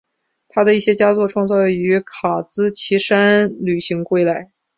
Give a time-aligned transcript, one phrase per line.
[0.47, 4.51] 他的一些佳作创作于卡兹奇山旅行归来。